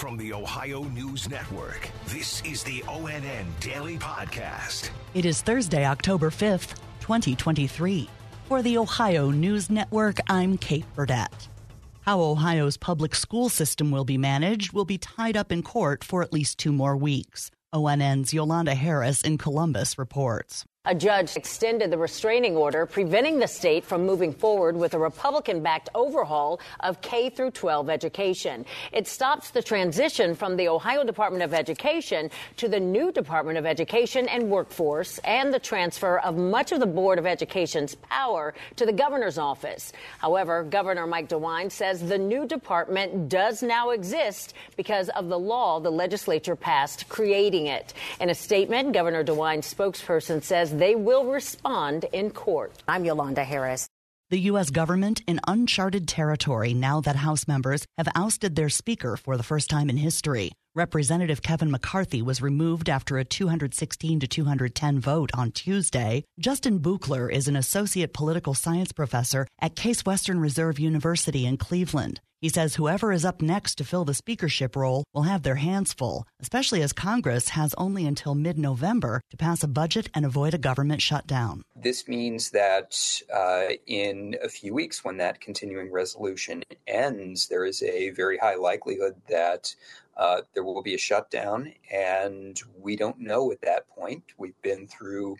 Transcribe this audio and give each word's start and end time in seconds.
From 0.00 0.16
the 0.16 0.32
Ohio 0.32 0.84
News 0.84 1.28
Network, 1.28 1.90
this 2.06 2.42
is 2.42 2.62
the 2.62 2.80
ONN 2.88 3.44
Daily 3.60 3.98
Podcast. 3.98 4.88
It 5.12 5.26
is 5.26 5.42
Thursday, 5.42 5.84
October 5.84 6.30
5th, 6.30 6.78
2023. 7.00 8.08
For 8.46 8.62
the 8.62 8.78
Ohio 8.78 9.30
News 9.30 9.68
Network, 9.68 10.16
I'm 10.26 10.56
Kate 10.56 10.86
Burdett. 10.96 11.48
How 12.00 12.18
Ohio's 12.18 12.78
public 12.78 13.14
school 13.14 13.50
system 13.50 13.90
will 13.90 14.06
be 14.06 14.16
managed 14.16 14.72
will 14.72 14.86
be 14.86 14.96
tied 14.96 15.36
up 15.36 15.52
in 15.52 15.62
court 15.62 16.02
for 16.02 16.22
at 16.22 16.32
least 16.32 16.56
two 16.56 16.72
more 16.72 16.96
weeks. 16.96 17.50
ONN's 17.74 18.32
Yolanda 18.32 18.74
Harris 18.74 19.20
in 19.20 19.36
Columbus 19.36 19.98
reports. 19.98 20.64
A 20.90 20.94
judge 20.94 21.36
extended 21.36 21.92
the 21.92 21.98
restraining 21.98 22.56
order 22.56 22.84
preventing 22.84 23.38
the 23.38 23.46
state 23.46 23.84
from 23.84 24.04
moving 24.04 24.32
forward 24.32 24.76
with 24.76 24.92
a 24.92 24.98
Republican 24.98 25.62
backed 25.62 25.88
overhaul 25.94 26.58
of 26.80 27.00
K 27.00 27.30
through 27.30 27.52
12 27.52 27.88
education. 27.88 28.66
It 28.90 29.06
stops 29.06 29.50
the 29.50 29.62
transition 29.62 30.34
from 30.34 30.56
the 30.56 30.66
Ohio 30.66 31.04
Department 31.04 31.44
of 31.44 31.54
Education 31.54 32.28
to 32.56 32.66
the 32.66 32.80
new 32.80 33.12
Department 33.12 33.56
of 33.56 33.66
Education 33.66 34.26
and 34.26 34.50
Workforce 34.50 35.18
and 35.18 35.54
the 35.54 35.60
transfer 35.60 36.18
of 36.18 36.36
much 36.36 36.72
of 36.72 36.80
the 36.80 36.86
Board 36.86 37.20
of 37.20 37.26
Education's 37.26 37.94
power 37.94 38.52
to 38.74 38.84
the 38.84 38.92
governor's 38.92 39.38
office. 39.38 39.92
However, 40.18 40.64
Governor 40.64 41.06
Mike 41.06 41.28
DeWine 41.28 41.70
says 41.70 42.00
the 42.00 42.18
new 42.18 42.48
department 42.48 43.28
does 43.28 43.62
now 43.62 43.90
exist 43.90 44.54
because 44.76 45.08
of 45.10 45.28
the 45.28 45.38
law 45.38 45.78
the 45.78 45.92
legislature 45.92 46.56
passed 46.56 47.08
creating 47.08 47.66
it. 47.66 47.94
In 48.18 48.28
a 48.28 48.34
statement, 48.34 48.92
Governor 48.92 49.22
DeWine's 49.22 49.72
spokesperson 49.72 50.42
says 50.42 50.79
they 50.80 50.94
will 50.94 51.24
respond 51.24 52.06
in 52.12 52.30
court. 52.30 52.72
I'm 52.88 53.04
Yolanda 53.04 53.44
Harris. 53.44 53.88
The 54.30 54.40
U.S. 54.50 54.70
government 54.70 55.22
in 55.26 55.40
uncharted 55.48 56.06
territory 56.06 56.72
now 56.72 57.00
that 57.00 57.16
House 57.16 57.48
members 57.48 57.84
have 57.98 58.08
ousted 58.14 58.54
their 58.54 58.68
Speaker 58.68 59.16
for 59.16 59.36
the 59.36 59.42
first 59.42 59.68
time 59.68 59.90
in 59.90 59.96
history. 59.96 60.52
Representative 60.76 61.42
Kevin 61.42 61.68
McCarthy 61.68 62.22
was 62.22 62.40
removed 62.40 62.88
after 62.88 63.18
a 63.18 63.24
216 63.24 64.20
to 64.20 64.28
210 64.28 65.00
vote 65.00 65.30
on 65.34 65.50
Tuesday. 65.50 66.22
Justin 66.38 66.78
Buchler 66.78 67.28
is 67.28 67.48
an 67.48 67.56
associate 67.56 68.14
political 68.14 68.54
science 68.54 68.92
professor 68.92 69.48
at 69.60 69.74
Case 69.74 70.04
Western 70.06 70.38
Reserve 70.38 70.78
University 70.78 71.44
in 71.44 71.56
Cleveland. 71.56 72.20
He 72.40 72.48
says 72.48 72.76
whoever 72.76 73.12
is 73.12 73.26
up 73.26 73.42
next 73.42 73.74
to 73.76 73.84
fill 73.84 74.06
the 74.06 74.14
speakership 74.14 74.74
role 74.74 75.04
will 75.12 75.24
have 75.24 75.42
their 75.42 75.56
hands 75.56 75.92
full, 75.92 76.26
especially 76.40 76.80
as 76.80 76.94
Congress 76.94 77.50
has 77.50 77.74
only 77.76 78.06
until 78.06 78.34
mid 78.34 78.56
November 78.56 79.20
to 79.30 79.36
pass 79.36 79.62
a 79.62 79.68
budget 79.68 80.08
and 80.14 80.24
avoid 80.24 80.54
a 80.54 80.58
government 80.58 81.02
shutdown. 81.02 81.62
This 81.76 82.08
means 82.08 82.50
that 82.52 83.20
uh, 83.30 83.74
in 83.86 84.36
a 84.42 84.48
few 84.48 84.72
weeks, 84.72 85.04
when 85.04 85.18
that 85.18 85.42
continuing 85.42 85.92
resolution 85.92 86.62
ends, 86.86 87.48
there 87.48 87.66
is 87.66 87.82
a 87.82 88.08
very 88.10 88.38
high 88.38 88.54
likelihood 88.54 89.16
that 89.28 89.74
uh, 90.16 90.40
there 90.54 90.64
will 90.64 90.82
be 90.82 90.94
a 90.94 90.98
shutdown, 90.98 91.74
and 91.92 92.58
we 92.78 92.96
don't 92.96 93.20
know 93.20 93.52
at 93.52 93.60
that 93.60 93.86
point. 93.90 94.24
We've 94.38 94.60
been 94.62 94.86
through 94.86 95.36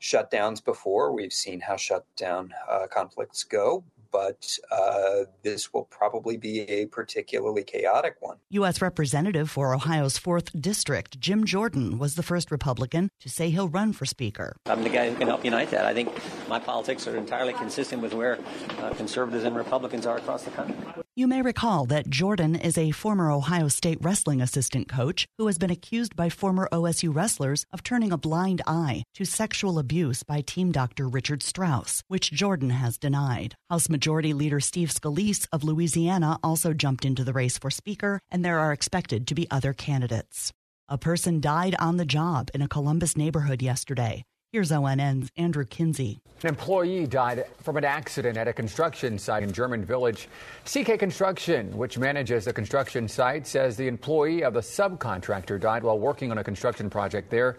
shutdowns 0.00 0.64
before. 0.64 1.12
We've 1.12 1.32
seen 1.32 1.60
how 1.60 1.76
shutdown 1.76 2.52
uh, 2.68 2.88
conflicts 2.90 3.44
go, 3.44 3.84
but 4.12 4.58
uh, 4.70 5.24
this 5.42 5.72
will 5.72 5.84
probably 5.84 6.36
be 6.36 6.60
a 6.60 6.86
particularly 6.86 7.64
chaotic 7.64 8.16
one. 8.20 8.36
U.S. 8.50 8.80
Representative 8.82 9.50
for 9.50 9.74
Ohio's 9.74 10.18
4th 10.18 10.60
District, 10.60 11.18
Jim 11.18 11.44
Jordan, 11.44 11.98
was 11.98 12.14
the 12.14 12.22
first 12.22 12.50
Republican 12.50 13.10
to 13.20 13.28
say 13.28 13.50
he'll 13.50 13.68
run 13.68 13.92
for 13.92 14.04
Speaker. 14.04 14.56
I'm 14.66 14.82
the 14.82 14.90
guy 14.90 15.10
who 15.10 15.16
can 15.16 15.28
help 15.28 15.44
unite 15.44 15.70
that. 15.70 15.86
I 15.86 15.94
think 15.94 16.12
my 16.48 16.58
politics 16.58 17.06
are 17.06 17.16
entirely 17.16 17.54
consistent 17.54 18.02
with 18.02 18.14
where 18.14 18.38
uh, 18.80 18.90
conservatives 18.94 19.44
and 19.44 19.56
Republicans 19.56 20.06
are 20.06 20.18
across 20.18 20.44
the 20.44 20.50
country. 20.50 20.76
You 21.14 21.26
may 21.26 21.42
recall 21.42 21.84
that 21.86 22.08
Jordan 22.08 22.56
is 22.56 22.78
a 22.78 22.90
former 22.90 23.30
Ohio 23.30 23.68
State 23.68 23.98
wrestling 24.00 24.40
assistant 24.40 24.88
coach 24.88 25.26
who 25.36 25.46
has 25.46 25.58
been 25.58 25.68
accused 25.70 26.16
by 26.16 26.30
former 26.30 26.70
OSU 26.72 27.14
wrestlers 27.14 27.66
of 27.70 27.82
turning 27.82 28.12
a 28.12 28.16
blind 28.16 28.62
eye 28.66 29.02
to 29.16 29.26
sexual 29.26 29.78
abuse 29.78 30.22
by 30.22 30.40
team 30.40 30.72
doctor 30.72 31.06
Richard 31.06 31.42
Strauss, 31.42 32.02
which 32.08 32.32
Jordan 32.32 32.70
has 32.70 32.96
denied. 32.96 33.54
House 33.68 33.90
Majority 33.90 34.32
Leader 34.32 34.58
Steve 34.58 34.88
Scalise 34.88 35.46
of 35.52 35.62
Louisiana 35.62 36.38
also 36.42 36.72
jumped 36.72 37.04
into 37.04 37.24
the 37.24 37.34
race 37.34 37.58
for 37.58 37.70
Speaker, 37.70 38.18
and 38.30 38.42
there 38.42 38.58
are 38.58 38.72
expected 38.72 39.26
to 39.26 39.34
be 39.34 39.46
other 39.50 39.74
candidates. 39.74 40.50
A 40.88 40.96
person 40.96 41.42
died 41.42 41.76
on 41.78 41.98
the 41.98 42.06
job 42.06 42.48
in 42.54 42.62
a 42.62 42.68
Columbus 42.68 43.18
neighborhood 43.18 43.60
yesterday. 43.60 44.24
Here's 44.52 44.70
ONN's 44.70 45.30
Andrew 45.38 45.64
Kinsey. 45.64 46.20
An 46.42 46.50
employee 46.50 47.06
died 47.06 47.46
from 47.62 47.78
an 47.78 47.86
accident 47.86 48.36
at 48.36 48.48
a 48.48 48.52
construction 48.52 49.18
site 49.18 49.42
in 49.42 49.50
German 49.50 49.82
Village. 49.82 50.28
CK 50.66 50.98
Construction, 50.98 51.74
which 51.74 51.96
manages 51.96 52.44
the 52.44 52.52
construction 52.52 53.08
site, 53.08 53.46
says 53.46 53.78
the 53.78 53.88
employee 53.88 54.44
of 54.44 54.52
the 54.52 54.60
subcontractor 54.60 55.58
died 55.58 55.82
while 55.82 55.98
working 55.98 56.30
on 56.30 56.36
a 56.36 56.44
construction 56.44 56.90
project 56.90 57.30
there. 57.30 57.56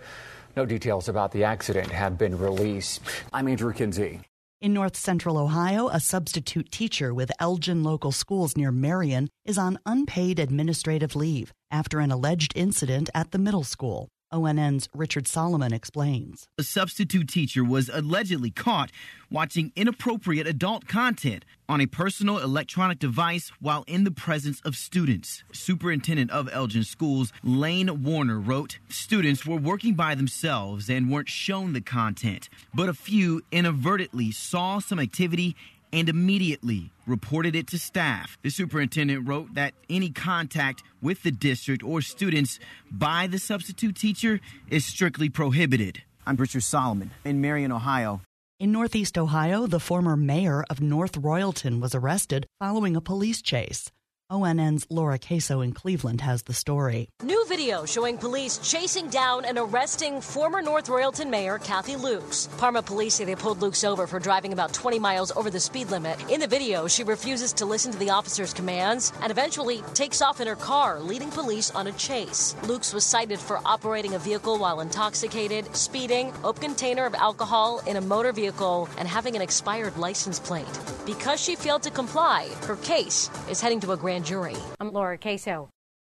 No 0.56 0.68
details 0.68 1.10
about 1.10 1.32
the 1.32 1.44
accident 1.44 1.90
have 1.90 2.20
been 2.20 2.38
released. 2.38 3.02
I'm 3.34 3.48
Andrew 3.48 3.74
Kinsey. 3.74 4.22
In 4.62 4.72
north 4.72 4.96
central 4.96 5.40
Ohio, 5.40 5.88
a 5.88 6.00
substitute 6.00 6.72
teacher 6.72 7.12
with 7.12 7.32
Elgin 7.40 7.82
Local 7.84 8.12
Schools 8.12 8.56
near 8.56 8.72
Marion 8.72 9.30
is 9.46 9.58
on 9.58 9.80
unpaid 9.88 10.38
administrative 10.38 11.16
leave 11.16 11.54
after 11.72 12.00
an 12.00 12.12
alleged 12.12 12.54
incident 12.56 13.10
at 13.16 13.32
the 13.32 13.40
middle 13.40 13.64
school. 13.64 14.10
ONN's 14.34 14.90
Richard 14.94 15.28
Solomon 15.28 15.74
explains. 15.74 16.48
A 16.58 16.64
substitute 16.64 17.30
teacher 17.30 17.64
was 17.64 17.90
allegedly 17.94 18.50
caught 18.52 18.92
watching 19.30 19.72
inappropriate 19.76 20.48
adult 20.48 20.88
content 20.88 21.46
on 21.70 21.82
a 21.82 21.86
personal 21.88 22.38
electronic 22.38 23.00
device 23.00 23.52
while 23.60 23.84
in 23.88 24.04
the 24.04 24.12
presence 24.12 24.60
of 24.62 24.76
students. 24.76 25.44
Superintendent 25.52 26.30
of 26.32 26.50
Elgin 26.52 26.84
Schools, 26.84 27.32
Lane 27.44 28.04
Warner, 28.04 28.40
wrote 28.40 28.80
Students 28.90 29.46
were 29.46 29.56
working 29.56 29.94
by 29.96 30.14
themselves 30.16 30.90
and 30.90 31.10
weren't 31.10 31.30
shown 31.30 31.74
the 31.74 31.82
content, 31.82 32.50
but 32.74 32.90
a 32.90 32.94
few 32.94 33.42
inadvertently 33.52 34.32
saw 34.32 34.80
some 34.80 35.00
activity 35.00 35.56
and 35.94 36.10
immediately 36.10 36.92
reported 37.08 37.56
it 37.56 37.68
to 37.68 37.80
staff. 37.80 38.38
The 38.42 38.50
superintendent 38.50 39.28
wrote 39.28 39.54
that 39.54 39.76
any 39.90 40.10
contact 40.10 40.84
with 41.02 41.24
the 41.24 41.32
district 41.32 41.84
or 41.84 42.02
students 42.02 42.60
by 42.92 43.28
the 43.28 43.40
substitute 43.40 43.96
teacher 43.96 44.42
is 44.70 44.86
strictly 44.86 45.30
prohibited. 45.30 46.02
I'm 46.26 46.36
Richard 46.36 46.64
Solomon 46.64 47.12
in 47.24 47.40
Marion, 47.40 47.72
Ohio. 47.72 48.22
In 48.60 48.72
Northeast 48.72 49.18
Ohio, 49.18 49.68
the 49.68 49.80
former 49.80 50.16
mayor 50.16 50.64
of 50.70 50.82
North 50.82 51.14
Royalton 51.14 51.80
was 51.80 51.94
arrested 51.94 52.48
following 52.60 52.96
a 52.96 53.02
police 53.02 53.42
chase. 53.42 53.92
ONN's 54.34 54.88
Laura 54.90 55.20
Queso 55.20 55.62
in 55.62 55.74
Cleveland 55.74 56.20
has 56.22 56.44
the 56.44 56.54
story. 56.54 57.08
New 57.22 57.46
video 57.48 57.86
showing 57.86 58.18
police 58.18 58.58
chasing 58.58 59.08
down 59.10 59.46
and 59.46 59.60
arresting 59.60 60.20
former 60.20 60.60
North 60.60 60.88
Royalton 60.88 61.30
Mayor 61.30 61.60
Kathy 61.60 61.94
Lukes. 61.94 62.50
Parma 62.58 62.82
police 62.82 63.14
say 63.14 63.26
they 63.26 63.36
pulled 63.36 63.60
Lukes 63.60 63.88
over 63.88 64.08
for 64.08 64.20
driving 64.20 64.52
about 64.52 64.74
20 64.74 64.98
miles 64.98 65.32
over 65.34 65.52
the 65.52 65.60
speed 65.60 65.92
limit. 65.92 66.18
In 66.32 66.40
the 66.40 66.48
video, 66.48 66.88
she 66.88 67.04
refuses 67.04 67.54
to 67.54 67.66
listen 67.66 67.92
to 67.92 68.00
the 68.00 68.10
officer's 68.10 68.54
commands 68.54 69.14
and 69.22 69.32
eventually 69.32 69.84
takes 69.94 70.22
off 70.22 70.42
in 70.42 70.48
her 70.48 70.56
car, 70.56 71.00
leading 71.00 71.30
police 71.30 71.70
on 71.72 71.86
a 71.86 71.92
chase. 71.92 72.56
Lukes 72.64 72.92
was 72.92 73.06
cited 73.06 73.40
for 73.40 73.60
operating 73.66 74.16
a 74.16 74.20
vehicle 74.20 74.58
while 74.58 74.82
intoxicated, 74.82 75.76
speeding, 75.76 76.34
open 76.44 76.64
container 76.64 77.06
of 77.06 77.14
alcohol 77.14 77.82
in 77.86 77.98
a 77.98 78.02
motor 78.02 78.32
vehicle, 78.32 78.90
and 78.98 79.08
having 79.08 79.36
an 79.36 79.42
expired 79.42 79.96
license 79.98 80.40
plate. 80.40 80.80
Because 81.06 81.40
she 81.40 81.56
failed 81.56 81.84
to 81.84 81.92
comply, 81.92 82.48
her 82.64 82.78
case 82.78 83.30
is 83.50 83.62
heading 83.62 83.82
to 83.82 83.92
a 83.92 83.98
grand 83.98 84.23
jury. 84.24 84.56
I'm 84.80 84.92
Laura 84.92 85.18
Queso. 85.18 85.70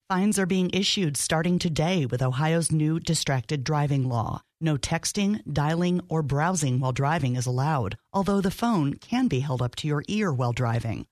Fines 0.09 0.38
are 0.38 0.45
being 0.45 0.69
issued 0.73 1.16
starting 1.16 1.57
today 1.57 2.05
with 2.05 2.22
Ohio's 2.22 2.72
new 2.72 2.99
distracted 2.99 3.63
driving 3.63 4.09
law. 4.09 4.41
No 4.59 4.77
texting, 4.77 5.41
dialing, 5.51 6.01
or 6.09 6.22
browsing 6.22 6.79
while 6.79 6.91
driving 6.91 7.38
is 7.38 7.45
allowed, 7.45 7.97
although 8.13 8.41
the 8.41 8.51
phone 8.51 8.95
can 8.95 9.27
be 9.27 9.39
held 9.39 9.61
up 9.61 9.75
to 9.77 9.88
your 9.88 10.03
ear 10.07 10.33
while 10.33 10.51
driving. 10.51 11.05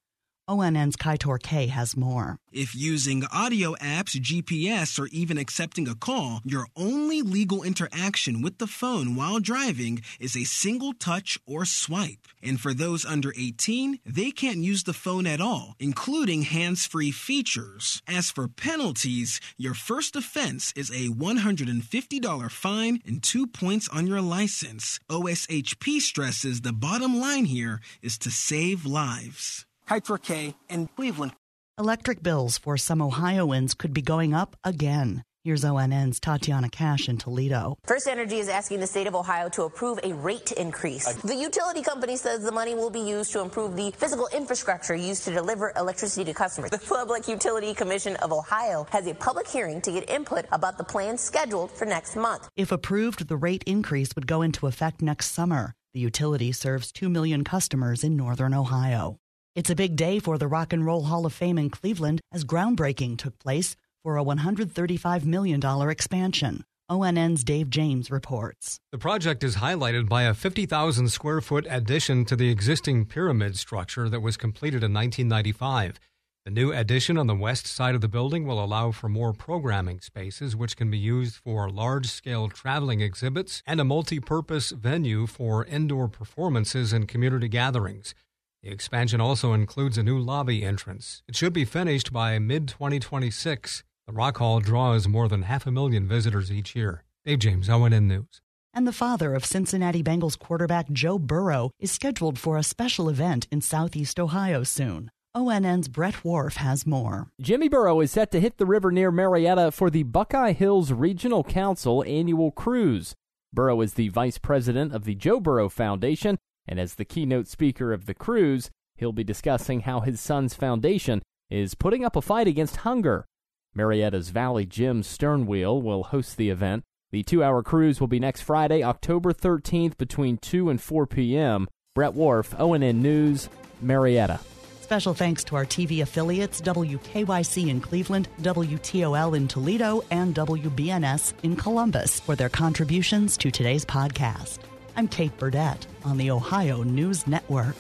ONN's 0.49 0.95
Kaitor 0.95 1.37
K 1.41 1.67
has 1.67 1.95
more. 1.95 2.37
If 2.51 2.73
using 2.73 3.23
audio 3.31 3.75
apps, 3.75 4.19
GPS, 4.19 4.99
or 4.99 5.07
even 5.11 5.37
accepting 5.37 5.87
a 5.87 5.93
call, 5.93 6.41
your 6.43 6.65
only 6.75 7.21
legal 7.21 7.61
interaction 7.61 8.41
with 8.41 8.57
the 8.57 8.65
phone 8.65 9.15
while 9.15 9.39
driving 9.39 10.01
is 10.19 10.35
a 10.35 10.45
single 10.45 10.93
touch 10.93 11.37
or 11.45 11.65
swipe. 11.65 12.27
And 12.41 12.59
for 12.59 12.73
those 12.73 13.05
under 13.05 13.31
18, 13.37 13.99
they 14.03 14.31
can't 14.31 14.63
use 14.63 14.83
the 14.83 14.93
phone 14.93 15.27
at 15.27 15.39
all, 15.39 15.75
including 15.79 16.41
hands 16.41 16.87
free 16.87 17.11
features. 17.11 18.01
As 18.07 18.31
for 18.31 18.47
penalties, 18.47 19.39
your 19.55 19.75
first 19.75 20.15
offense 20.15 20.73
is 20.75 20.89
a 20.89 21.09
$150 21.09 22.51
fine 22.51 22.99
and 23.05 23.21
two 23.21 23.45
points 23.45 23.87
on 23.89 24.07
your 24.07 24.21
license. 24.21 24.99
OSHP 25.09 25.99
stresses 25.99 26.61
the 26.61 26.73
bottom 26.73 27.19
line 27.19 27.45
here 27.45 27.79
is 28.01 28.17
to 28.17 28.31
save 28.31 28.85
lives. 28.85 29.67
Kite 29.89 30.21
K 30.21 30.55
in 30.69 30.87
Cleveland. 30.95 31.31
Electric 31.79 32.21
bills 32.21 32.59
for 32.59 32.77
some 32.77 33.01
Ohioans 33.01 33.73
could 33.73 33.91
be 33.91 34.03
going 34.03 34.35
up 34.35 34.55
again. 34.63 35.23
Here's 35.43 35.65
ONN's 35.65 36.19
Tatiana 36.19 36.69
Cash 36.69 37.09
in 37.09 37.17
Toledo. 37.17 37.75
FirstEnergy 37.87 38.33
is 38.33 38.49
asking 38.49 38.81
the 38.81 38.85
state 38.85 39.07
of 39.07 39.15
Ohio 39.15 39.49
to 39.49 39.63
approve 39.63 39.99
a 40.03 40.13
rate 40.13 40.51
increase. 40.51 41.11
The 41.23 41.33
utility 41.33 41.81
company 41.81 42.17
says 42.17 42.43
the 42.43 42.51
money 42.51 42.75
will 42.75 42.91
be 42.91 42.99
used 42.99 43.31
to 43.31 43.39
improve 43.39 43.75
the 43.75 43.89
physical 43.89 44.27
infrastructure 44.31 44.93
used 44.93 45.23
to 45.23 45.31
deliver 45.33 45.73
electricity 45.75 46.23
to 46.25 46.35
customers. 46.35 46.69
The 46.79 46.95
Public 46.95 47.27
Utility 47.27 47.73
Commission 47.73 48.15
of 48.17 48.31
Ohio 48.31 48.85
has 48.91 49.07
a 49.07 49.15
public 49.15 49.47
hearing 49.47 49.81
to 49.81 49.91
get 49.91 50.07
input 50.07 50.45
about 50.51 50.77
the 50.77 50.83
plan 50.83 51.17
scheduled 51.17 51.71
for 51.71 51.85
next 51.85 52.15
month. 52.15 52.47
If 52.55 52.71
approved, 52.71 53.27
the 53.27 53.37
rate 53.37 53.63
increase 53.65 54.13
would 54.13 54.27
go 54.27 54.43
into 54.43 54.67
effect 54.67 55.01
next 55.01 55.31
summer. 55.31 55.73
The 55.95 55.99
utility 55.99 56.51
serves 56.51 56.91
2 56.91 57.09
million 57.09 57.43
customers 57.43 58.03
in 58.03 58.15
northern 58.15 58.53
Ohio. 58.53 59.17
It's 59.59 59.69
a 59.69 59.75
big 59.75 59.97
day 59.97 60.19
for 60.19 60.37
the 60.37 60.47
Rock 60.47 60.71
and 60.71 60.85
Roll 60.85 61.03
Hall 61.03 61.25
of 61.25 61.33
Fame 61.33 61.57
in 61.57 61.69
Cleveland 61.69 62.21
as 62.31 62.45
groundbreaking 62.45 63.17
took 63.17 63.37
place 63.39 63.75
for 64.05 64.17
a 64.17 64.23
$135 64.23 65.25
million 65.25 65.61
expansion. 65.89 66.63
ONN's 66.87 67.43
Dave 67.43 67.69
James 67.69 68.09
reports. 68.09 68.79
The 68.93 68.97
project 68.97 69.43
is 69.43 69.57
highlighted 69.57 70.07
by 70.07 70.23
a 70.23 70.33
50,000 70.33 71.09
square 71.09 71.41
foot 71.41 71.67
addition 71.69 72.23
to 72.23 72.37
the 72.37 72.49
existing 72.49 73.07
pyramid 73.07 73.57
structure 73.57 74.07
that 74.07 74.21
was 74.21 74.37
completed 74.37 74.81
in 74.81 74.93
1995. 74.93 75.99
The 76.45 76.51
new 76.51 76.71
addition 76.71 77.17
on 77.17 77.27
the 77.27 77.35
west 77.35 77.67
side 77.67 77.95
of 77.95 78.01
the 78.01 78.07
building 78.07 78.47
will 78.47 78.63
allow 78.63 78.91
for 78.91 79.09
more 79.09 79.33
programming 79.33 79.99
spaces, 79.99 80.55
which 80.55 80.77
can 80.77 80.89
be 80.89 80.97
used 80.97 81.35
for 81.35 81.69
large 81.69 82.07
scale 82.07 82.47
traveling 82.47 83.01
exhibits 83.01 83.61
and 83.67 83.81
a 83.81 83.83
multi 83.83 84.21
purpose 84.21 84.69
venue 84.69 85.27
for 85.27 85.65
indoor 85.65 86.07
performances 86.07 86.93
and 86.93 87.09
community 87.09 87.49
gatherings. 87.49 88.15
The 88.61 88.71
expansion 88.71 89.21
also 89.21 89.53
includes 89.53 89.97
a 89.97 90.03
new 90.03 90.19
lobby 90.19 90.65
entrance. 90.65 91.23
It 91.29 91.35
should 91.35 91.53
be 91.53 91.63
finished 91.63 92.11
by 92.11 92.37
mid 92.39 92.67
2026. 92.67 93.83
The 94.05 94.13
Rock 94.13 94.37
Hall 94.39 94.59
draws 94.59 95.07
more 95.07 95.29
than 95.29 95.43
half 95.43 95.65
a 95.65 95.71
million 95.71 96.07
visitors 96.07 96.51
each 96.51 96.75
year. 96.75 97.05
Dave 97.23 97.39
James, 97.39 97.69
ONN 97.69 98.03
News. 98.03 98.41
And 98.73 98.85
the 98.85 98.91
father 98.91 99.33
of 99.33 99.45
Cincinnati 99.45 100.03
Bengals 100.03 100.37
quarterback 100.37 100.91
Joe 100.91 101.17
Burrow 101.17 101.71
is 101.79 101.91
scheduled 101.91 102.37
for 102.37 102.57
a 102.57 102.63
special 102.63 103.07
event 103.07 103.47
in 103.49 103.61
Southeast 103.61 104.19
Ohio 104.19 104.63
soon. 104.63 105.09
ONN's 105.33 105.87
Brett 105.87 106.25
Wharf 106.25 106.57
has 106.57 106.85
more. 106.85 107.29
Jimmy 107.39 107.69
Burrow 107.69 108.01
is 108.01 108.11
set 108.11 108.29
to 108.31 108.41
hit 108.41 108.57
the 108.57 108.65
river 108.65 108.91
near 108.91 109.09
Marietta 109.09 109.71
for 109.71 109.89
the 109.89 110.03
Buckeye 110.03 110.51
Hills 110.51 110.91
Regional 110.91 111.45
Council 111.45 112.03
annual 112.05 112.51
cruise. 112.51 113.15
Burrow 113.53 113.79
is 113.79 113.93
the 113.93 114.09
vice 114.09 114.37
president 114.37 114.93
of 114.93 115.05
the 115.05 115.15
Joe 115.15 115.39
Burrow 115.39 115.69
Foundation, 115.69 116.37
and 116.69 116.79
as 116.79 116.95
the 116.95 117.03
keynote 117.03 117.47
speaker 117.47 117.91
of 117.91 118.05
the 118.05 118.13
cruise, 118.13 118.69
he'll 118.95 119.11
be 119.11 119.23
discussing 119.23 119.81
how 119.81 120.01
his 120.01 120.21
son's 120.21 120.53
foundation 120.53 121.21
is 121.49 121.73
putting 121.73 122.05
up 122.05 122.15
a 122.15 122.21
fight 122.21 122.47
against 122.47 122.77
hunger. 122.77 123.25
Marietta's 123.73 124.29
Valley 124.29 124.67
Gem 124.67 125.01
Sternwheel 125.01 125.81
will 125.81 126.03
host 126.03 126.37
the 126.37 126.51
event. 126.51 126.83
The 127.11 127.23
two 127.23 127.43
hour 127.43 127.63
cruise 127.63 127.99
will 127.99 128.07
be 128.07 128.19
next 128.19 128.41
Friday, 128.41 128.83
October 128.83 129.33
13th, 129.33 129.97
between 129.97 130.37
2 130.37 130.69
and 130.69 130.79
4 130.79 131.07
p.m. 131.07 131.67
Brett 131.95 132.13
Wharf, 132.13 132.51
ONN 132.51 132.97
News, 132.97 133.49
Marietta. 133.81 134.39
Special 134.81 135.15
thanks 135.15 135.43
to 135.45 135.55
our 135.55 135.65
TV 135.65 136.01
affiliates 136.01 136.61
WKYC 136.61 137.67
in 137.67 137.81
Cleveland, 137.81 138.27
WTOL 138.41 139.35
in 139.35 139.47
Toledo, 139.47 140.03
and 140.11 140.35
WBNS 140.35 141.33
in 141.41 141.55
Columbus 141.55 142.19
for 142.19 142.35
their 142.35 142.49
contributions 142.49 143.37
to 143.37 143.49
today's 143.49 143.85
podcast. 143.85 144.68
I'm 144.99 145.07
Kate 145.07 145.37
Burdett 145.37 145.87
on 146.03 146.17
the 146.17 146.29
Ohio 146.29 146.83
News 146.83 147.25
Network. 147.25 147.77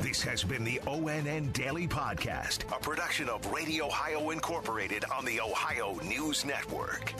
This 0.00 0.22
has 0.22 0.44
been 0.44 0.62
the 0.62 0.80
ONN 0.86 1.52
Daily 1.52 1.88
Podcast, 1.88 2.62
a 2.72 2.78
production 2.78 3.28
of 3.28 3.44
Radio 3.52 3.86
Ohio 3.86 4.30
Incorporated 4.30 5.04
on 5.12 5.24
the 5.24 5.40
Ohio 5.40 5.98
News 6.04 6.44
Network. 6.44 7.12